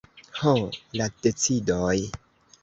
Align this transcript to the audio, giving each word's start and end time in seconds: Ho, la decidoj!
Ho, 0.37 0.53
la 1.01 1.09
decidoj! 1.27 1.93